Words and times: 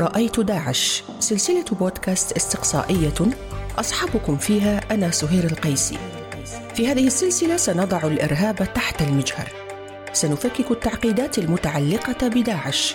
رأيت 0.00 0.40
داعش 0.40 1.02
سلسلة 1.20 1.64
بودكاست 1.72 2.32
استقصائية 2.32 3.14
أصحابكم 3.78 4.36
فيها 4.36 4.80
أنا 4.90 5.10
سهير 5.10 5.44
القيسي. 5.44 5.98
في 6.74 6.88
هذه 6.88 7.06
السلسلة 7.06 7.56
سنضع 7.56 7.98
الإرهاب 8.04 8.74
تحت 8.74 9.02
المجهر. 9.02 9.48
سنفكك 10.12 10.70
التعقيدات 10.70 11.38
المتعلقة 11.38 12.28
بداعش 12.28 12.94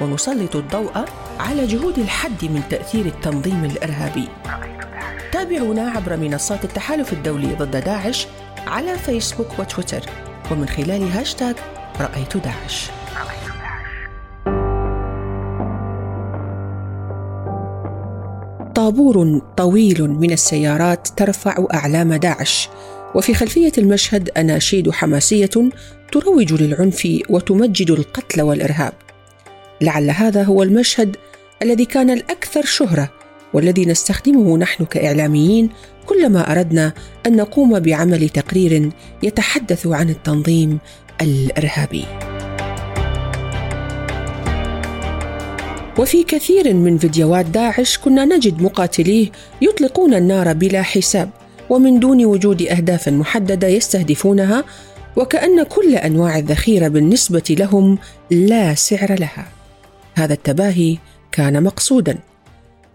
ونسلط 0.00 0.56
الضوء 0.56 1.04
على 1.40 1.66
جهود 1.66 1.98
الحد 1.98 2.44
من 2.44 2.62
تأثير 2.70 3.06
التنظيم 3.06 3.64
الإرهابي. 3.64 4.28
تابعونا 5.32 5.90
عبر 5.90 6.16
منصات 6.16 6.64
التحالف 6.64 7.12
الدولي 7.12 7.54
ضد 7.54 7.84
داعش 7.84 8.26
على 8.66 8.98
فيسبوك 8.98 9.58
وتويتر 9.58 10.02
ومن 10.50 10.68
خلال 10.68 11.10
هاشتاغ 11.12 11.54
رأيت 12.00 12.36
داعش. 12.36 12.90
طابور 18.78 19.40
طويل 19.56 20.02
من 20.02 20.32
السيارات 20.32 21.08
ترفع 21.16 21.66
أعلام 21.74 22.14
داعش. 22.14 22.68
وفي 23.14 23.34
خلفية 23.34 23.72
المشهد 23.78 24.30
أناشيد 24.36 24.90
حماسية 24.90 25.50
تروج 26.12 26.62
للعنف 26.62 27.08
وتمجد 27.28 27.90
القتل 27.90 28.42
والإرهاب. 28.42 28.92
لعل 29.80 30.10
هذا 30.10 30.42
هو 30.42 30.62
المشهد 30.62 31.16
الذي 31.62 31.84
كان 31.84 32.10
الأكثر 32.10 32.64
شهرة 32.64 33.10
والذي 33.54 33.86
نستخدمه 33.86 34.58
نحن 34.58 34.84
كإعلاميين 34.84 35.70
كلما 36.06 36.52
أردنا 36.52 36.92
أن 37.26 37.36
نقوم 37.36 37.80
بعمل 37.80 38.28
تقرير 38.28 38.90
يتحدث 39.22 39.86
عن 39.86 40.10
التنظيم 40.10 40.78
الإرهابي. 41.22 42.04
وفي 45.98 46.22
كثير 46.22 46.74
من 46.74 46.98
فيديوهات 46.98 47.46
داعش 47.46 47.98
كنا 47.98 48.24
نجد 48.24 48.62
مقاتليه 48.62 49.30
يطلقون 49.62 50.14
النار 50.14 50.52
بلا 50.52 50.82
حساب 50.82 51.30
ومن 51.70 52.00
دون 52.00 52.24
وجود 52.24 52.62
أهداف 52.62 53.08
محددة 53.08 53.68
يستهدفونها 53.68 54.64
وكأن 55.16 55.62
كل 55.62 55.94
أنواع 55.94 56.38
الذخيرة 56.38 56.88
بالنسبة 56.88 57.42
لهم 57.50 57.98
لا 58.30 58.74
سعر 58.74 59.14
لها. 59.20 59.48
هذا 60.14 60.34
التباهي 60.34 60.98
كان 61.32 61.62
مقصودا. 61.62 62.18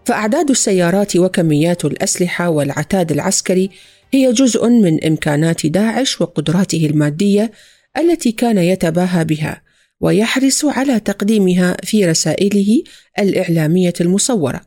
فأعداد 0.04 0.50
السيارات 0.50 1.16
وكميات 1.16 1.84
الأسلحة 1.84 2.48
والعتاد 2.48 3.12
العسكري 3.12 3.70
هي 4.12 4.32
جزء 4.32 4.68
من 4.68 5.04
إمكانات 5.04 5.66
داعش 5.66 6.20
وقدراته 6.20 6.86
المادية 6.86 7.50
التي 7.98 8.32
كان 8.32 8.58
يتباهى 8.58 9.24
بها. 9.24 9.63
ويحرص 10.04 10.64
على 10.64 11.00
تقديمها 11.00 11.76
في 11.82 12.06
رسائله 12.06 12.82
الإعلامية 13.18 13.92
المصورة. 14.00 14.60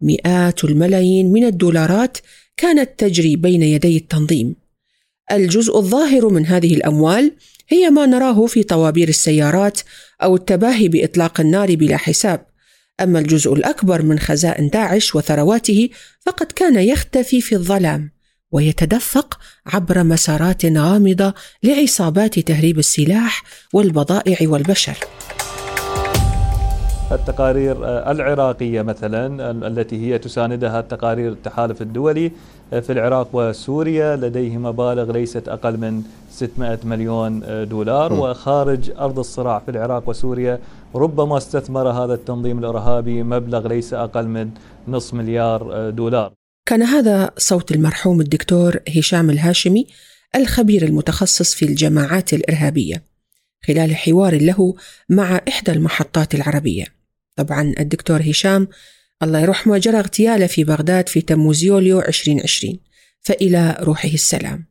مئات 0.00 0.64
الملايين 0.64 1.32
من 1.32 1.44
الدولارات 1.44 2.18
كانت 2.56 2.90
تجري 2.98 3.36
بين 3.36 3.62
يدي 3.62 3.96
التنظيم. 3.96 4.56
الجزء 5.32 5.78
الظاهر 5.78 6.28
من 6.28 6.46
هذه 6.46 6.74
الأموال 6.74 7.32
هي 7.68 7.90
ما 7.90 8.06
نراه 8.06 8.46
في 8.46 8.62
طوابير 8.62 9.08
السيارات 9.08 9.80
أو 10.22 10.36
التباهي 10.36 10.88
بإطلاق 10.88 11.40
النار 11.40 11.74
بلا 11.74 11.96
حساب. 11.96 12.46
أما 13.00 13.18
الجزء 13.18 13.54
الأكبر 13.54 14.02
من 14.02 14.18
خزائن 14.18 14.68
داعش 14.68 15.14
وثرواته 15.14 15.88
فقد 16.20 16.52
كان 16.52 16.76
يختفي 16.78 17.40
في 17.40 17.54
الظلام. 17.54 18.10
ويتدفق 18.52 19.38
عبر 19.66 20.04
مسارات 20.04 20.66
غامضة 20.66 21.34
لعصابات 21.62 22.38
تهريب 22.38 22.78
السلاح 22.78 23.42
والبضائع 23.72 24.36
والبشر. 24.42 24.98
التقارير 27.12 27.76
العراقية 28.10 28.82
مثلا 28.82 29.50
التي 29.50 30.06
هي 30.06 30.18
تساندها 30.18 30.80
التقارير 30.80 31.32
التحالف 31.32 31.82
الدولي 31.82 32.32
في 32.70 32.92
العراق 32.92 33.28
وسوريا 33.32 34.16
لديه 34.16 34.58
مبالغ 34.58 35.12
ليست 35.12 35.48
أقل 35.48 35.76
من 35.76 36.02
600 36.30 36.78
مليون 36.84 37.40
دولار 37.68 38.12
وخارج 38.12 38.90
أرض 38.98 39.18
الصراع 39.18 39.58
في 39.58 39.70
العراق 39.70 40.08
وسوريا 40.08 40.58
ربما 40.94 41.36
استثمر 41.36 41.88
هذا 41.88 42.14
التنظيم 42.14 42.58
الإرهابي 42.58 43.22
مبلغ 43.22 43.68
ليس 43.68 43.94
أقل 43.94 44.26
من 44.26 44.50
نصف 44.88 45.14
مليار 45.14 45.90
دولار. 45.90 46.39
كان 46.66 46.82
هذا 46.82 47.30
صوت 47.38 47.72
المرحوم 47.72 48.20
الدكتور 48.20 48.80
هشام 48.96 49.30
الهاشمي 49.30 49.86
الخبير 50.36 50.82
المتخصص 50.84 51.54
في 51.54 51.64
الجماعات 51.64 52.32
الإرهابية 52.32 53.10
خلال 53.66 53.96
حوار 53.96 54.42
له 54.42 54.74
مع 55.08 55.40
إحدى 55.48 55.72
المحطات 55.72 56.34
العربية. 56.34 56.84
طبعا 57.36 57.74
الدكتور 57.80 58.22
هشام 58.30 58.68
الله 59.22 59.40
يرحمه 59.40 59.78
جرى 59.78 59.98
اغتياله 59.98 60.46
في 60.46 60.64
بغداد 60.64 61.08
في 61.08 61.20
تموز 61.20 61.64
يوليو 61.64 62.00
2020 62.00 62.78
فإلى 63.20 63.76
روحه 63.80 64.08
السلام. 64.08 64.64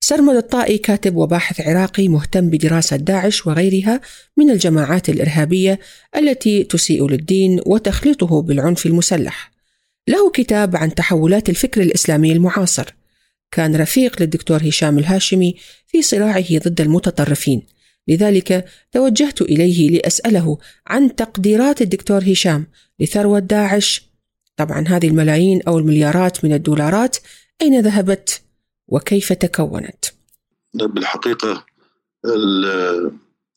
سرمد 0.00 0.36
الطائي 0.36 0.78
كاتب 0.78 1.16
وباحث 1.16 1.60
عراقي 1.60 2.08
مهتم 2.08 2.50
بدراسة 2.50 2.96
داعش 2.96 3.46
وغيرها 3.46 4.00
من 4.36 4.50
الجماعات 4.50 5.08
الإرهابية 5.08 5.80
التي 6.16 6.64
تسيء 6.64 7.08
للدين 7.08 7.60
وتخلطه 7.66 8.42
بالعنف 8.42 8.86
المسلح. 8.86 9.53
له 10.08 10.30
كتاب 10.30 10.76
عن 10.76 10.94
تحولات 10.94 11.48
الفكر 11.48 11.82
الإسلامي 11.82 12.32
المعاصر. 12.32 12.94
كان 13.50 13.76
رفيق 13.76 14.22
للدكتور 14.22 14.68
هشام 14.68 14.98
الهاشمي 14.98 15.54
في 15.86 16.02
صراعه 16.02 16.58
ضد 16.58 16.80
المتطرفين. 16.80 17.62
لذلك 18.08 18.68
توجهت 18.92 19.42
إليه 19.42 19.90
لأسأله 19.90 20.58
عن 20.86 21.16
تقديرات 21.16 21.82
الدكتور 21.82 22.32
هشام 22.32 22.66
لثروة 23.00 23.38
داعش. 23.38 24.08
طبعا 24.56 24.84
هذه 24.88 25.08
الملايين 25.08 25.62
أو 25.62 25.78
المليارات 25.78 26.44
من 26.44 26.52
الدولارات 26.52 27.16
أين 27.62 27.80
ذهبت 27.80 28.42
وكيف 28.88 29.32
تكونت؟ 29.32 30.04
بالحقيقة 30.74 31.64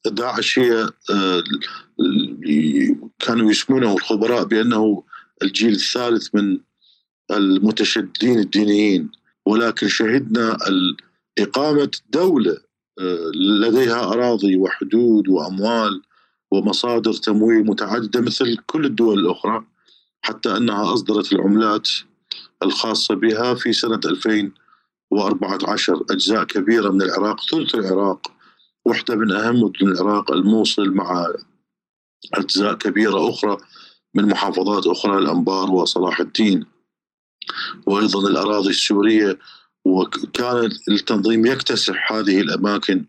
داعش 0.06 0.59
هي 0.59 0.90
كانوا 3.19 3.52
يسمونه 3.52 3.94
الخبراء 3.94 4.44
بأنه 4.44 5.03
الجيل 5.44 5.74
الثالث 5.74 6.36
من 6.36 6.59
المتشددين 7.31 8.40
الدينيين 8.40 9.12
ولكن 9.46 9.88
شهدنا 9.88 10.58
إقامة 11.40 11.92
دولة 12.09 12.58
آه، 13.00 13.31
لديها 13.36 14.03
أراضي 14.03 14.58
وحدود 14.58 15.28
وأموال 15.28 16.02
ومصادر 16.52 17.14
تمويل 17.14 17.66
متعددة 17.66 18.22
مثل 18.22 18.58
كل 18.66 18.86
الدول 18.86 19.20
الأخرى 19.20 19.66
حتى 20.22 20.58
أنها 20.58 20.94
أصدرت 20.94 21.34
العملات 21.34 21.90
الخاصة 22.64 23.16
بها 23.16 23.54
في 23.54 23.74
سنة 23.74 24.00
2014 24.06 26.06
أجزاء 26.09 26.44
كبيرة 26.44 26.90
من 26.90 27.02
العراق 27.02 27.42
ثلث 27.52 27.75
العراق 27.75 28.31
واحدة 28.86 29.16
من 29.16 29.31
أهم 29.31 29.62
مدن 29.62 29.88
العراق 29.88 30.31
الموصل 30.31 30.90
مع 30.90 31.28
أجزاء 32.34 32.74
كبيرة 32.74 33.30
أخرى 33.30 33.58
من 34.16 34.25
محافظات 34.25 34.88
أخرى 34.88 35.18
الأنبار 35.18 35.72
وصلاح 35.72 36.19
الدين. 36.19 36.66
وأيضا 37.85 38.29
الأراضي 38.29 38.69
السورية 38.69 39.40
وكان 39.85 40.69
التنظيم 40.90 41.45
يكتسح 41.45 42.12
هذه 42.12 42.41
الأماكن 42.41 43.06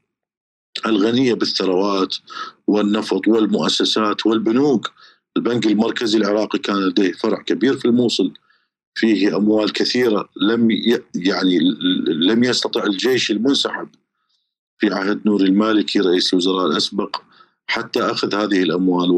الغنية 0.86 1.34
بالثروات 1.34 2.16
والنفط 2.66 3.28
والمؤسسات 3.28 4.26
والبنوك. 4.26 4.90
البنك 5.36 5.66
المركزي 5.66 6.18
العراقي 6.18 6.58
كان 6.58 6.76
لديه 6.76 7.12
فرع 7.12 7.42
كبير 7.42 7.76
في 7.76 7.84
الموصل 7.84 8.32
فيه 8.94 9.36
أموال 9.36 9.72
كثيرة 9.72 10.28
لم 10.42 10.70
يعني 11.14 11.58
لم 12.06 12.44
يستطع 12.44 12.84
الجيش 12.84 13.30
المنسحب 13.30 13.88
في 14.78 14.94
عهد 14.94 15.20
نور 15.26 15.40
المالكي 15.40 16.00
رئيس 16.00 16.32
الوزراء 16.32 16.66
الأسبق. 16.66 17.16
حتى 17.68 18.00
أخذ 18.00 18.34
هذه 18.34 18.62
الأموال 18.62 19.08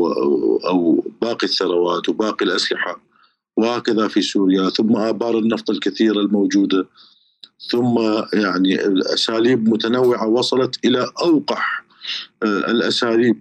أو 0.66 1.04
باقي 1.22 1.46
الثروات 1.46 2.08
وباقي 2.08 2.44
الأسلحة 2.44 3.02
وهكذا 3.56 4.08
في 4.08 4.22
سوريا 4.22 4.70
ثم 4.70 4.96
آبار 4.96 5.38
النفط 5.38 5.70
الكثيرة 5.70 6.20
الموجودة 6.20 6.86
ثم 7.70 7.98
يعني 8.32 8.86
الأساليب 8.86 9.68
متنوعة 9.68 10.28
وصلت 10.28 10.84
إلى 10.84 11.10
أوقح 11.22 11.84
آه، 12.42 12.70
الأساليب 12.70 13.40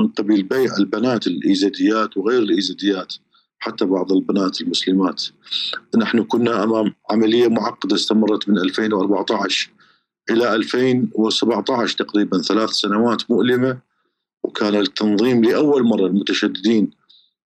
من 0.00 0.08
قبيل 0.08 0.42
بيع 0.42 0.76
البنات 0.78 1.26
الإيزيديات 1.26 2.16
وغير 2.16 2.42
الإيزيديات 2.42 3.14
حتى 3.58 3.84
بعض 3.84 4.12
البنات 4.12 4.60
المسلمات. 4.60 5.22
نحن 5.96 6.22
كنا 6.22 6.62
أمام 6.62 6.94
عملية 7.10 7.48
معقدة 7.48 7.94
استمرت 7.94 8.48
من 8.48 8.58
2014 8.58 9.70
إلى 10.30 10.54
2017 10.54 11.98
تقريبا 11.98 12.38
ثلاث 12.38 12.70
سنوات 12.70 13.30
مؤلمة 13.30 13.78
وكان 14.42 14.74
التنظيم 14.74 15.44
لأول 15.44 15.82
مرة 15.82 16.06
المتشددين 16.06 16.90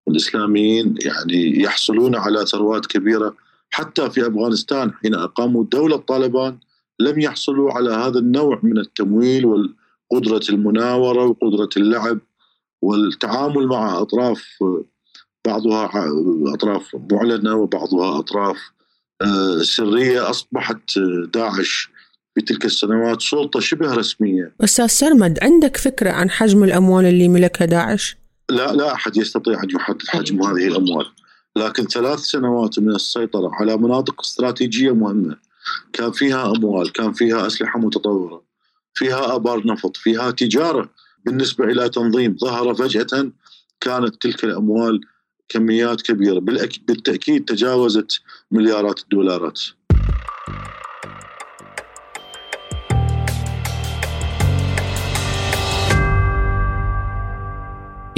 الإسلاميين 0.08 0.94
يعني 1.04 1.62
يحصلون 1.62 2.16
على 2.16 2.46
ثروات 2.46 2.86
كبيرة 2.86 3.36
حتى 3.70 4.10
في 4.10 4.26
أفغانستان 4.26 4.92
حين 4.92 5.14
أقاموا 5.14 5.64
دولة 5.64 5.96
طالبان 5.96 6.58
لم 7.00 7.20
يحصلوا 7.20 7.72
على 7.72 7.90
هذا 7.90 8.18
النوع 8.18 8.60
من 8.62 8.78
التمويل 8.78 9.46
وقدره 9.46 10.42
المناورة 10.50 11.24
وقدرة 11.24 11.68
اللعب 11.76 12.18
والتعامل 12.82 13.66
مع 13.66 14.00
أطراف 14.00 14.44
بعضها 15.46 15.90
أطراف 16.54 16.96
معلنة 17.12 17.54
وبعضها 17.54 18.18
أطراف 18.18 18.58
آه، 19.22 19.62
سرية 19.62 20.30
أصبحت 20.30 20.98
داعش. 21.34 21.90
في 22.40 22.46
تلك 22.46 22.64
السنوات 22.64 23.22
سلطة 23.22 23.60
شبه 23.60 23.94
رسمية. 23.94 24.52
أستاذ 24.60 24.86
سرمد 24.86 25.38
عندك 25.42 25.76
فكرة 25.76 26.10
عن 26.10 26.30
حجم 26.30 26.64
الأموال 26.64 27.06
اللي 27.06 27.28
ملكها 27.28 27.64
داعش؟ 27.64 28.16
لا 28.50 28.72
لا 28.72 28.92
أحد 28.92 29.16
يستطيع 29.16 29.62
أن 29.62 29.70
يحدد 29.70 30.08
حجم 30.08 30.42
هذه 30.42 30.66
الأموال، 30.66 31.06
لكن 31.56 31.84
ثلاث 31.84 32.18
سنوات 32.18 32.78
من 32.78 32.94
السيطرة 32.94 33.50
على 33.52 33.76
مناطق 33.76 34.20
استراتيجية 34.20 34.94
مهمة 34.94 35.36
كان 35.92 36.12
فيها 36.12 36.50
أموال، 36.50 36.92
كان 36.92 37.12
فيها 37.12 37.46
أسلحة 37.46 37.78
متطورة، 37.78 38.42
فيها 38.94 39.34
آبار 39.36 39.66
نفط، 39.66 39.96
فيها 39.96 40.30
تجارة 40.30 40.90
بالنسبة 41.26 41.64
إلى 41.64 41.88
تنظيم 41.88 42.36
ظهر 42.40 42.74
فجأة 42.74 43.32
كانت 43.80 44.22
تلك 44.22 44.44
الأموال 44.44 45.00
كميات 45.48 46.02
كبيرة 46.02 46.38
بالتأكيد 46.88 47.44
تجاوزت 47.44 48.20
مليارات 48.50 49.00
الدولارات. 49.00 49.60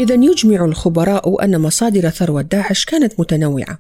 إذا 0.02 0.14
يجمع 0.14 0.64
الخبراء 0.64 1.44
أن 1.44 1.60
مصادر 1.60 2.10
ثروة 2.10 2.43
داعش 2.43 2.84
كانت 2.84 3.20
متنوعة. 3.20 3.78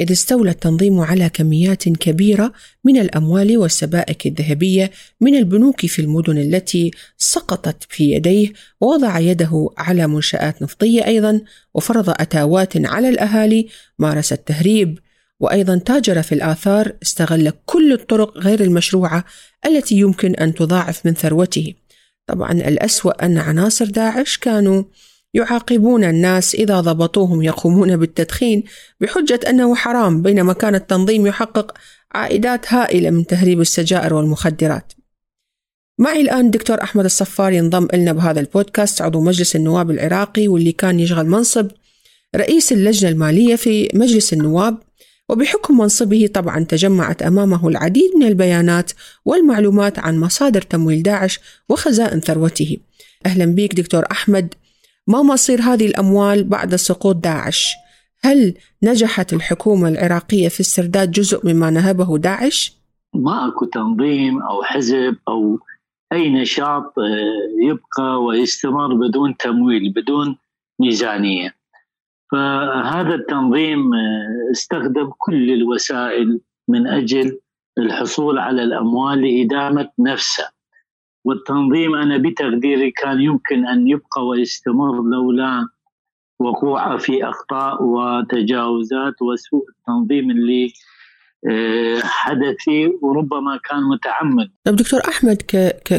إذ 0.00 0.12
استولى 0.12 0.50
التنظيم 0.50 1.00
على 1.00 1.28
كميات 1.28 1.88
كبيرة 1.88 2.52
من 2.84 2.96
الأموال 2.96 3.58
والسبائك 3.58 4.26
الذهبية 4.26 4.90
من 5.20 5.34
البنوك 5.34 5.86
في 5.86 6.02
المدن 6.02 6.38
التي 6.38 6.90
سقطت 7.18 7.86
في 7.88 8.10
يديه 8.10 8.52
ووضع 8.80 9.18
يده 9.18 9.70
على 9.78 10.06
منشآت 10.06 10.62
نفطية 10.62 11.06
أيضا 11.06 11.40
وفرض 11.74 12.10
أتاوات 12.10 12.86
على 12.86 13.08
الأهالي 13.08 13.68
مارس 13.98 14.32
التهريب 14.32 14.98
وأيضا 15.40 15.78
تاجر 15.78 16.22
في 16.22 16.34
الآثار 16.34 16.92
استغل 17.02 17.52
كل 17.66 17.92
الطرق 17.92 18.38
غير 18.38 18.60
المشروعة 18.60 19.24
التي 19.66 19.94
يمكن 19.94 20.34
أن 20.34 20.54
تضاعف 20.54 21.06
من 21.06 21.14
ثروته. 21.14 21.74
طبعا 22.26 22.52
الأسوأ 22.52 23.24
أن 23.24 23.38
عناصر 23.38 23.84
داعش 23.84 24.36
كانوا 24.36 24.84
يعاقبون 25.34 26.04
الناس 26.04 26.54
إذا 26.54 26.80
ضبطوهم 26.80 27.42
يقومون 27.42 27.96
بالتدخين 27.96 28.64
بحجة 29.00 29.40
أنه 29.48 29.74
حرام 29.74 30.22
بينما 30.22 30.52
كان 30.52 30.74
التنظيم 30.74 31.26
يحقق 31.26 31.72
عائدات 32.12 32.72
هائلة 32.72 33.10
من 33.10 33.26
تهريب 33.26 33.60
السجائر 33.60 34.14
والمخدرات. 34.14 34.92
معي 35.98 36.20
الآن 36.20 36.50
دكتور 36.50 36.82
أحمد 36.82 37.04
الصفار 37.04 37.52
ينضم 37.52 37.88
لنا 37.94 38.12
بهذا 38.12 38.40
البودكاست 38.40 39.02
عضو 39.02 39.20
مجلس 39.20 39.56
النواب 39.56 39.90
العراقي 39.90 40.48
واللي 40.48 40.72
كان 40.72 41.00
يشغل 41.00 41.26
منصب 41.26 41.70
رئيس 42.36 42.72
اللجنة 42.72 43.10
المالية 43.10 43.56
في 43.56 43.88
مجلس 43.94 44.32
النواب. 44.32 44.78
وبحكم 45.28 45.78
منصبه 45.78 46.28
طبعا 46.34 46.64
تجمعت 46.64 47.22
أمامه 47.22 47.68
العديد 47.68 48.10
من 48.16 48.26
البيانات 48.26 48.92
والمعلومات 49.24 49.98
عن 49.98 50.20
مصادر 50.20 50.62
تمويل 50.62 51.02
داعش 51.02 51.40
وخزائن 51.68 52.20
ثروته. 52.20 52.76
أهلا 53.26 53.44
بك 53.44 53.74
دكتور 53.74 54.04
أحمد. 54.10 54.54
ما 55.06 55.22
مصير 55.22 55.60
هذه 55.60 55.86
الأموال 55.86 56.44
بعد 56.44 56.74
سقوط 56.74 57.16
داعش؟ 57.16 57.74
هل 58.24 58.54
نجحت 58.82 59.32
الحكومة 59.32 59.88
العراقية 59.88 60.48
في 60.48 60.60
استرداد 60.60 61.10
جزء 61.10 61.52
مما 61.52 61.70
نهبه 61.70 62.18
داعش؟ 62.18 62.76
ما 63.14 63.48
اكو 63.48 63.64
تنظيم 63.64 64.42
أو 64.42 64.62
حزب 64.62 65.16
أو 65.28 65.58
أي 66.12 66.30
نشاط 66.30 66.98
آه، 66.98 67.68
يبقى 67.68 68.22
ويستمر 68.22 68.94
بدون 68.94 69.36
تمويل 69.36 69.92
بدون 69.92 70.36
ميزانية. 70.80 71.54
فهذا 72.32 73.14
التنظيم 73.14 73.94
آه، 73.94 74.50
استخدم 74.52 75.10
كل 75.18 75.50
الوسائل 75.50 76.40
من 76.68 76.86
أجل 76.86 77.40
الحصول 77.78 78.38
على 78.38 78.62
الأموال 78.62 79.22
لإدامة 79.22 79.90
نفسه. 79.98 80.53
والتنظيم 81.24 81.94
أنا 81.94 82.18
بتقديري 82.18 82.90
كان 82.90 83.20
يمكن 83.20 83.66
أن 83.66 83.88
يبقى 83.88 84.26
ويستمر 84.26 85.02
لولا 85.02 85.68
وقوعه 86.40 86.96
في 86.96 87.24
أخطاء 87.24 87.82
وتجاوزات 87.82 89.22
وسوء 89.22 89.64
التنظيم 89.68 90.30
اللي 90.30 90.72
آه، 91.50 92.00
حدث 92.02 92.54
فيه 92.58 92.98
وربما 93.02 93.58
كان 93.70 93.82
متعمد. 93.82 94.50
طيب 94.64 94.76
دكتور 94.76 95.00
أحمد 95.08 95.42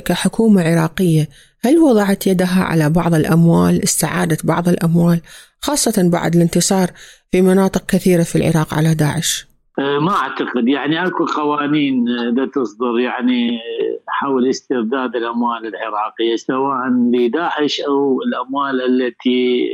كحكومة 0.06 0.62
عراقية 0.64 1.30
هل 1.62 1.78
وضعت 1.78 2.28
يدها 2.28 2.64
على 2.64 2.90
بعض 2.90 3.14
الأموال 3.14 3.84
استعادت 3.84 4.46
بعض 4.46 4.70
الأموال 4.70 5.22
خاصة 5.60 6.10
بعد 6.10 6.36
الانتصار 6.36 6.92
في 7.32 7.42
مناطق 7.42 7.86
كثيرة 7.86 8.24
في 8.24 8.36
العراق 8.36 8.74
على 8.74 8.96
داعش؟ 8.96 9.48
ما 9.78 10.12
أعتقد 10.12 10.68
يعني 10.68 11.08
أكو 11.08 11.26
قوانين 11.26 12.06
آه، 12.10 12.46
تصدر 12.56 13.00
يعني 13.00 13.60
حول 14.08 14.50
استرداد 14.50 15.16
الأموال 15.16 15.68
العراقية 15.68 16.36
سواء 16.36 16.88
لداعش 17.14 17.82
أو 17.82 18.22
الأموال 18.22 18.82
التي 18.82 19.70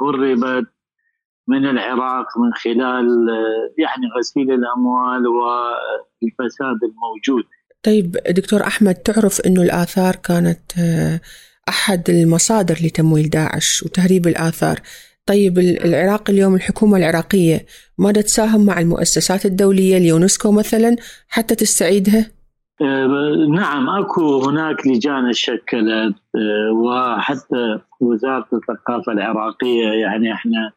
هربت 0.00 0.66
من 1.48 1.66
العراق 1.66 2.26
من 2.38 2.52
خلال 2.54 3.06
يعني 3.78 4.06
غسيل 4.18 4.50
الأموال 4.50 5.26
والفساد 5.26 6.78
الموجود. 6.82 7.44
طيب 7.82 8.16
دكتور 8.30 8.62
أحمد 8.62 8.94
تعرف 8.94 9.40
إنه 9.46 9.62
الآثار 9.62 10.16
كانت 10.16 10.72
أحد 11.68 12.10
المصادر 12.10 12.74
لتمويل 12.74 13.30
داعش 13.30 13.82
وتهريب 13.82 14.26
الآثار. 14.26 14.80
طيب 15.26 15.58
العراق 15.58 16.30
اليوم 16.30 16.54
الحكومة 16.54 16.96
العراقية 16.96 17.66
ماذا 17.98 18.20
تساهم 18.20 18.66
مع 18.66 18.80
المؤسسات 18.80 19.46
الدولية 19.46 19.96
اليونسكو 19.96 20.52
مثلا 20.52 20.96
حتى 21.28 21.54
تستعيدها؟ 21.54 22.30
آه، 22.82 23.46
نعم 23.54 23.88
أكو 23.88 24.44
هناك 24.44 24.86
لجان 24.86 25.32
شكلت 25.32 26.14
آه، 26.36 26.72
وحتى 26.72 27.78
وزارة 28.00 28.48
الثقافة 28.52 29.12
العراقية 29.12 29.88
يعني 29.88 30.32
إحنا 30.32 30.72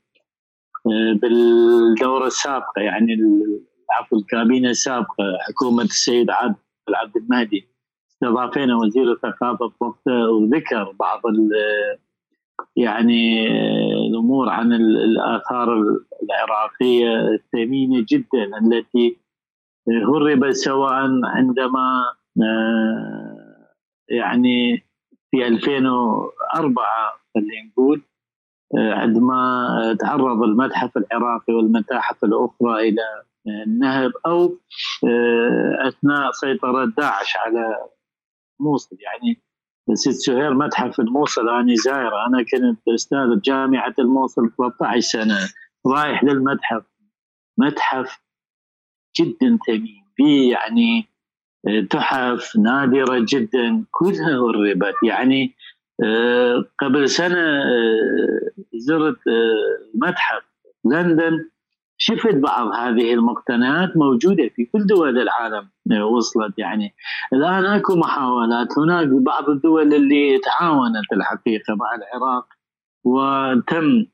آه، 0.88 1.19
بالدورة 1.21 2.27
السابقة 2.27 2.81
يعني 2.81 3.17
عفوا 3.91 4.17
الكابينة 4.17 4.69
السابقة 4.69 5.23
حكومة 5.47 5.83
السيد 5.83 6.29
عبد 6.29 6.55
العبد 6.89 7.17
المهدي 7.17 7.67
استضافينا 8.11 8.75
وزير 8.75 9.11
الثقافة 9.11 9.71
وقته 9.79 10.29
وذكر 10.29 10.95
بعض 10.99 11.21
يعني 12.75 13.48
الأمور 14.07 14.50
عن 14.50 14.74
الآثار 14.74 15.98
العراقية 16.24 17.27
الثمينة 17.27 18.06
جدا 18.09 18.57
التي 18.61 19.18
هرب 19.87 20.52
سواء 20.52 21.09
عندما 21.23 22.04
آه، 22.44 23.68
يعني 24.09 24.85
في 25.31 25.47
2004 25.47 26.85
خلينا 27.35 27.69
نقول 27.71 28.02
آه، 28.78 28.94
عندما 28.94 29.97
تعرض 29.99 30.44
المتحف 30.44 30.97
العراقي 30.97 31.54
والمتاحف 31.54 32.23
الأخرى 32.23 32.90
إلى 32.90 33.02
النهب 33.47 34.11
أو 34.26 34.57
آه، 35.07 35.87
أثناء 35.87 36.31
سيطرة 36.31 36.85
داعش 36.85 37.37
على 37.37 37.87
موصل 38.59 38.97
يعني 38.99 39.42
ست 39.94 40.11
سهير 40.11 40.53
متحف 40.53 40.99
الموصل 40.99 41.49
أنا 41.49 41.73
زايره 41.85 42.27
أنا 42.27 42.44
كنت 42.51 42.87
أستاذ 42.95 43.41
جامعة 43.45 43.94
الموصل 43.99 44.51
13 44.57 44.99
سنة. 44.99 45.37
رايح 45.87 46.23
للمتحف. 46.23 46.83
متحف 47.57 48.19
جدا 49.19 49.57
ثمين. 49.67 50.03
في 50.15 50.49
يعني 50.49 51.07
آه، 51.67 51.81
تحف 51.89 52.57
نادرة 52.57 53.25
جدا. 53.29 53.85
كلها 53.91 54.37
هربت 54.37 54.95
يعني 55.03 55.56
آه، 56.03 56.65
قبل 56.79 57.09
سنة 57.09 57.39
آه، 57.39 58.63
زرت 58.75 59.19
متحف 59.95 60.44
لندن. 60.85 61.49
شفت 61.97 62.35
بعض 62.35 62.68
هذه 62.68 63.13
المقتنيات 63.13 63.97
موجودة 63.97 64.49
في 64.56 64.66
كل 64.66 64.85
دول 64.85 65.21
العالم 65.21 65.69
وصلت 66.11 66.59
يعني 66.59 66.95
الآن 67.33 67.66
أكو 67.66 67.95
محاولات 67.95 68.68
هناك 68.80 69.07
بعض 69.07 69.49
الدول 69.49 69.94
اللي 69.94 70.39
تعاونت 70.39 71.13
الحقيقة 71.13 71.75
مع 71.75 71.85
العراق 71.95 72.47
وتم 73.04 74.06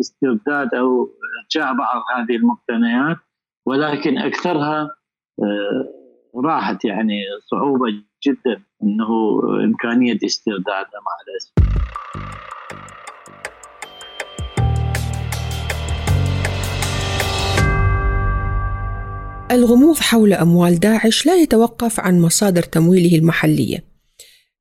استرداد 0.00 0.74
أو 0.74 1.10
إرجاع 1.42 1.72
بعض 1.72 2.02
هذه 2.16 2.36
المقتنيات 2.36 3.16
ولكن 3.66 4.18
أكثرها 4.18 4.90
آه، 5.42 5.92
راحت 6.44 6.84
يعني 6.84 7.20
صعوبة 7.50 7.86
جدا 8.26 8.62
إنه 8.82 9.40
إمكانية 9.64 10.18
استردادها 10.24 11.00
مع 11.06 11.16
الأسف. 11.28 11.52
الغموض 19.56 19.96
حول 19.96 20.32
أموال 20.32 20.80
داعش 20.80 21.26
لا 21.26 21.34
يتوقف 21.34 22.00
عن 22.00 22.20
مصادر 22.20 22.62
تمويله 22.62 23.18
المحلية. 23.18 23.84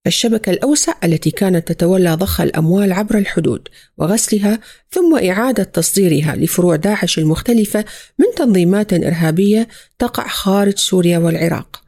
الشبكة 0.07 0.49
الأوسع 0.49 0.93
التي 1.03 1.31
كانت 1.31 1.71
تتولى 1.71 2.13
ضخ 2.13 2.41
الأموال 2.41 2.93
عبر 2.93 3.17
الحدود 3.17 3.67
وغسلها 3.97 4.59
ثم 4.91 5.17
إعادة 5.29 5.63
تصديرها 5.63 6.35
لفروع 6.35 6.75
داعش 6.75 7.19
المختلفة 7.19 7.85
من 8.19 8.25
تنظيمات 8.37 8.93
إرهابية 8.93 9.67
تقع 9.99 10.27
خارج 10.27 10.77
سوريا 10.77 11.17
والعراق. 11.17 11.81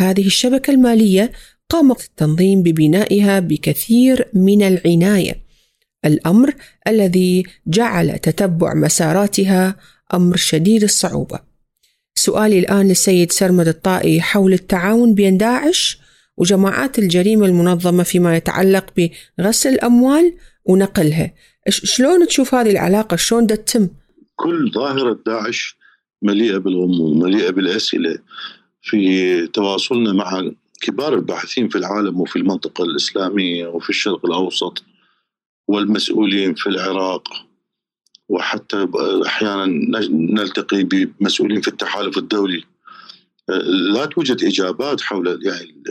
هذه 0.00 0.26
الشبكة 0.26 0.70
المالية 0.70 1.32
قام 1.68 1.90
التنظيم 1.90 2.62
ببنائها 2.62 3.40
بكثير 3.40 4.28
من 4.34 4.62
العناية. 4.62 5.42
الأمر 6.04 6.54
الذي 6.88 7.42
جعل 7.66 8.18
تتبع 8.18 8.74
مساراتها 8.74 9.76
أمر 10.14 10.36
شديد 10.36 10.82
الصعوبة. 10.82 11.51
سؤالي 12.24 12.58
الآن 12.58 12.88
للسيد 12.88 13.32
سرمد 13.32 13.68
الطائي. 13.68 14.20
حول 14.20 14.52
التعاون 14.52 15.14
بين 15.14 15.38
داعش 15.38 15.98
وجماعات 16.36 16.98
الجريمة 16.98 17.46
المنظمة 17.46 18.02
فيما 18.02 18.36
يتعلق 18.36 18.86
بغسل 19.38 19.68
الأموال 19.68 20.34
ونقلها. 20.64 21.34
شلون 21.68 22.26
تشوف 22.26 22.54
هذه 22.54 22.70
العلاقة؟ 22.70 23.16
شلون 23.16 23.46
تتم؟ 23.46 23.88
كل 24.36 24.72
ظاهرة 24.74 25.18
داعش 25.26 25.76
مليئة 26.22 26.56
بالغموض 26.56 27.24
مليئة 27.24 27.50
بالأسئلة. 27.50 28.18
في 28.82 29.46
تواصلنا 29.46 30.12
مع 30.12 30.50
كبار 30.80 31.14
الباحثين 31.14 31.68
في 31.68 31.78
العالم 31.78 32.20
وفي 32.20 32.36
المنطقة 32.36 32.84
الإسلامية 32.84 33.66
وفي 33.66 33.90
الشرق 33.90 34.26
الأوسط 34.26 34.84
والمسؤولين 35.68 36.54
في 36.54 36.66
العراق. 36.66 37.28
وحتى 38.32 38.88
أحيانا 39.26 39.66
نلتقي 40.10 40.84
بمسؤولين 40.84 41.60
في 41.60 41.68
التحالف 41.68 42.18
الدولي. 42.18 42.64
لا 43.94 44.06
توجد 44.06 44.44
إجابات 44.44 45.00
حول 45.00 45.46
يعني 45.46 45.82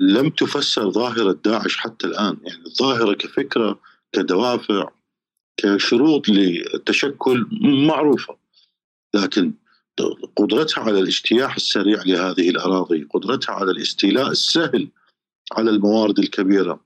لم 0.00 0.30
تفسر 0.30 0.90
ظاهرة 0.90 1.38
داعش 1.44 1.76
حتى 1.76 2.06
الآن. 2.06 2.36
يعني 2.42 2.66
الظاهرة 2.66 3.14
كفكرة 3.14 3.80
كدوافع 4.12 4.88
كشروط 5.56 6.28
للتشكل 6.28 7.46
معروفة. 7.62 8.36
لكن 9.14 9.52
قدرتها 10.36 10.84
على 10.84 10.98
الاجتياح 11.00 11.54
السريع 11.54 12.02
لهذه 12.06 12.50
الأراضي 12.50 13.06
قدرتها 13.10 13.52
على 13.52 13.70
الاستيلاء 13.70 14.30
السهل 14.30 14.88
على 15.52 15.70
الموارد 15.70 16.18
الكبيرة 16.18 16.80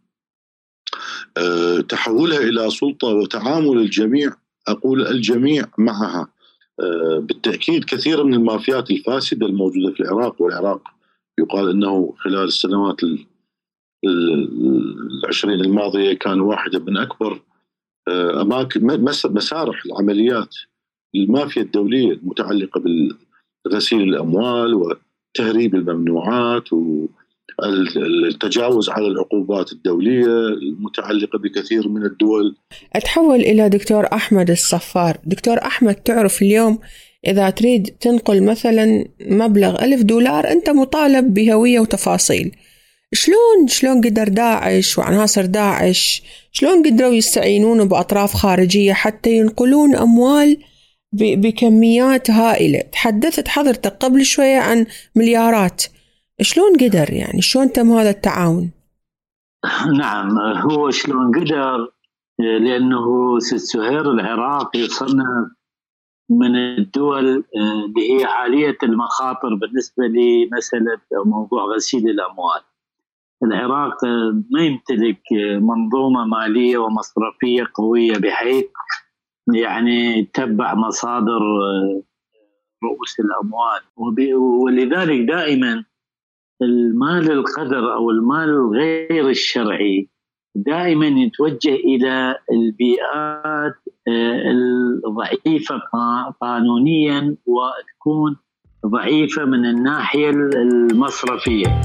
أه، 1.36 1.80
تحولها 1.80 2.38
إلى 2.38 2.70
سلطة 2.70 3.08
وتعامل 3.08 3.78
الجميع 3.78 4.36
أقول 4.68 5.06
الجميع 5.06 5.64
معها. 5.78 6.28
أه، 6.80 7.18
بالتأكيد 7.18 7.84
كثير 7.84 8.24
من 8.24 8.34
المافيات 8.34 8.90
الفاسدة 8.90 9.46
الموجودة 9.46 9.94
في 9.94 10.00
العراق 10.00 10.42
والعراق 10.42 10.88
يقال 11.38 11.70
إنه 11.70 12.14
خلال 12.18 12.44
السنوات 12.44 12.96
العشرين 15.24 15.60
الماضية 15.60 16.12
كان 16.12 16.40
واحدة 16.40 16.78
من 16.78 16.96
أكبر 16.96 17.40
آه، 18.08 18.42
اماكن 18.42 18.86
مسارح 19.24 19.84
العمليات 19.86 20.54
المافيا 21.14 21.62
الدولية 21.62 22.12
المتعلقة 22.12 22.82
بغسيل 23.64 24.02
الأموال 24.02 24.74
وتهريب 24.74 25.74
الممنوعات 25.74 26.68
والتجاوز 27.58 28.90
على 28.90 29.06
العقوبات 29.06 29.72
الدولية 29.72 30.26
المتعلقة 30.62 31.38
بكثير 31.38 31.88
من 31.88 32.02
الدول. 32.06 32.56
أتحول 32.92 33.40
إلى 33.40 33.68
دكتور 33.68 34.06
أحمد 34.12 34.50
الصفار، 34.50 35.18
دكتور 35.24 35.58
أحمد 35.58 35.94
تعرف 35.94 36.42
اليوم 36.42 36.78
إذا 37.26 37.50
تريد 37.50 37.86
تنقل 38.00 38.42
مثلا 38.42 39.04
مبلغ 39.26 39.84
ألف 39.84 40.02
دولار 40.02 40.52
أنت 40.52 40.70
مطالب 40.70 41.34
بهوية 41.34 41.80
وتفاصيل. 41.80 42.52
شلون 43.12 43.68
شلون 43.68 44.00
قدر 44.00 44.28
داعش 44.28 44.98
وعناصر 44.98 45.46
داعش 45.46 46.22
شلون 46.52 46.82
قدروا 46.86 47.14
يستعينون 47.14 47.88
بأطراف 47.88 48.34
خارجية 48.34 48.92
حتى 48.92 49.36
ينقلون 49.36 49.96
أموال 49.96 50.56
بكميات 51.12 52.30
هائلة؟ 52.30 52.80
تحدثت 52.80 53.48
حضرتك 53.48 53.96
قبل 54.00 54.24
شوية 54.24 54.58
عن 54.58 54.86
مليارات. 55.16 55.82
شلون 56.42 56.72
قدر 56.80 57.12
يعني؟ 57.12 57.42
شلون 57.42 57.72
تم 57.72 57.92
هذا 57.92 58.10
التعاون؟ 58.10 58.70
نعم 59.98 60.38
هو 60.38 60.90
شلون 60.90 61.40
قدر؟ 61.40 61.92
لأنه 62.38 63.38
ست 63.38 63.56
سهير 63.56 64.10
العراق 64.10 64.76
يصنف 64.76 65.50
من 66.30 66.56
الدول 66.56 67.28
آه، 67.28 67.84
اللي 67.84 68.12
هي 68.12 68.24
عالية 68.24 68.78
المخاطر 68.82 69.54
بالنسبة 69.54 70.04
لمسألة 70.04 71.00
موضوع 71.24 71.64
غسيل 71.64 72.10
الأموال. 72.10 72.60
العراق 73.44 74.04
آه، 74.04 74.42
ما 74.50 74.62
يمتلك 74.62 75.20
آه، 75.32 75.58
منظومة 75.58 76.24
مالية 76.24 76.78
ومصرفية 76.78 77.64
قوية 77.74 78.18
بحيث 78.18 78.64
يعني 79.54 80.22
تتبع 80.22 80.74
مصادر 80.74 81.40
رؤوس 82.84 83.20
الأموال. 83.20 83.80
ولذلك 84.36 85.28
دائما 85.28 85.84
المال 86.62 87.30
القدر 87.30 87.94
أو 87.94 88.10
المال 88.10 88.70
غير 88.76 89.28
الشرعي 89.28 90.08
دائما 90.54 91.06
يتوجه 91.06 91.74
إلى 91.74 92.36
البيئات 92.52 93.74
آه، 94.08 94.42
الضعيفة 94.50 95.80
قانونيا 96.40 97.36
وتكون 97.46 98.36
ضعيفة 98.86 99.44
من 99.44 99.64
الناحية 99.64 100.30
المصرفية. 100.30 101.80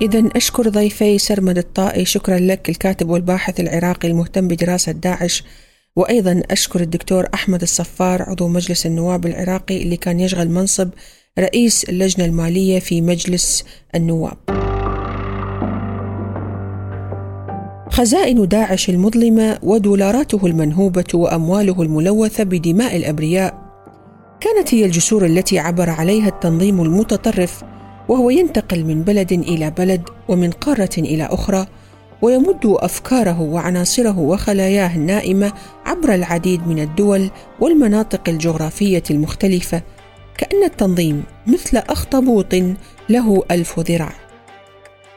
إذا 0.00 0.28
أشكر 0.36 0.68
ضيفي 0.68 1.18
سرمد 1.18 1.58
الطائي 1.58 2.04
شكرا 2.04 2.38
لك 2.38 2.68
الكاتب 2.68 3.08
والباحث 3.08 3.60
العراقي 3.60 4.08
المهتم 4.08 4.48
بدراسة 4.48 4.92
داعش 4.92 5.44
وأيضا 5.98 6.42
أشكر 6.50 6.80
الدكتور 6.80 7.28
أحمد 7.34 7.62
الصفار 7.62 8.22
عضو 8.22 8.48
مجلس 8.48 8.86
النواب 8.86 9.26
العراقي 9.26 9.82
اللي 9.82 9.96
كان 9.96 10.20
يشغل 10.20 10.50
منصب 10.50 10.90
رئيس 11.38 11.84
اللجنة 11.84 12.24
المالية 12.24 12.78
في 12.78 13.00
مجلس 13.00 13.64
النواب. 13.94 14.36
خزائن 17.90 18.48
داعش 18.48 18.90
المظلمة 18.90 19.58
ودولاراته 19.62 20.46
المنهوبة 20.46 21.04
وأمواله 21.14 21.82
الملوثة 21.82 22.44
بدماء 22.44 22.96
الأبرياء 22.96 23.54
كانت 24.40 24.74
هي 24.74 24.84
الجسور 24.84 25.26
التي 25.26 25.58
عبر 25.58 25.90
عليها 25.90 26.28
التنظيم 26.28 26.80
المتطرف 26.80 27.64
وهو 28.08 28.30
ينتقل 28.30 28.84
من 28.84 29.02
بلد 29.02 29.32
إلى 29.32 29.70
بلد 29.70 30.02
ومن 30.28 30.50
قارة 30.50 30.98
إلى 30.98 31.24
أخرى 31.24 31.66
ويمد 32.22 32.60
أفكاره 32.64 33.40
وعناصره 33.40 34.18
وخلاياه 34.18 34.96
النائمة 34.96 35.52
عبر 35.86 36.14
العديد 36.14 36.68
من 36.68 36.78
الدول 36.78 37.30
والمناطق 37.60 38.28
الجغرافية 38.28 39.02
المختلفة 39.10 39.82
كأن 40.38 40.64
التنظيم 40.64 41.22
مثل 41.46 41.76
أخطبوط 41.76 42.54
له 43.08 43.42
ألف 43.50 43.80
ذراع. 43.80 44.12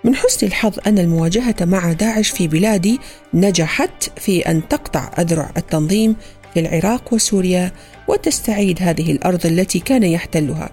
من 0.03 0.15
حسن 0.15 0.47
الحظ 0.47 0.79
أن 0.87 0.99
المواجهة 0.99 1.55
مع 1.61 1.93
داعش 1.93 2.29
في 2.29 2.47
بلادي 2.47 2.99
نجحت 3.33 4.19
في 4.19 4.39
أن 4.39 4.67
تقطع 4.67 5.11
أذرع 5.19 5.51
التنظيم 5.57 6.15
في 6.53 6.59
العراق 6.59 7.13
وسوريا 7.13 7.71
وتستعيد 8.07 8.77
هذه 8.81 9.11
الأرض 9.11 9.45
التي 9.45 9.79
كان 9.79 10.03
يحتلها. 10.03 10.69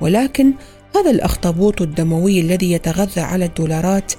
ولكن 0.00 0.52
هذا 0.96 1.10
الأخطبوط 1.10 1.82
الدموي 1.82 2.40
الذي 2.40 2.72
يتغذى 2.72 3.20
على 3.20 3.44
الدولارات 3.44 4.12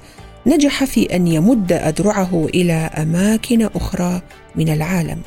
نجح 0.48 0.84
في 0.84 1.16
أن 1.16 1.26
يمد 1.26 1.72
أذرعه 1.72 2.46
إلى 2.54 2.72
أماكن 2.72 3.62
أخرى 3.62 4.22
من 4.56 4.68
العالم. 4.68 5.20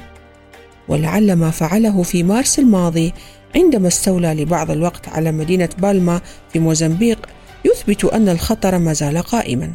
ولعل 0.87 1.33
ما 1.33 1.51
فعله 1.51 2.03
في 2.03 2.23
مارس 2.23 2.59
الماضي 2.59 3.13
عندما 3.55 3.87
استولى 3.87 4.33
لبعض 4.33 4.71
الوقت 4.71 5.09
على 5.09 5.31
مدينة 5.31 5.69
بالما 5.77 6.21
في 6.53 6.59
موزمبيق 6.59 7.29
يثبت 7.65 8.05
أن 8.05 8.29
الخطر 8.29 8.77
ما 8.77 8.93
زال 8.93 9.17
قائما. 9.17 9.71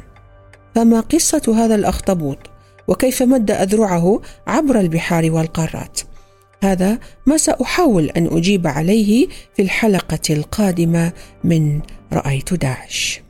فما 0.74 1.00
قصة 1.00 1.64
هذا 1.64 1.74
الأخطبوط؟ 1.74 2.38
وكيف 2.88 3.22
مد 3.22 3.50
أذرعه 3.50 4.20
عبر 4.46 4.80
البحار 4.80 5.30
والقارات؟ 5.30 6.00
هذا 6.62 6.98
ما 7.26 7.36
سأحاول 7.36 8.04
أن 8.04 8.26
أجيب 8.26 8.66
عليه 8.66 9.28
في 9.56 9.62
الحلقة 9.62 10.20
القادمة 10.30 11.12
من 11.44 11.80
رأيت 12.12 12.54
داعش. 12.54 13.25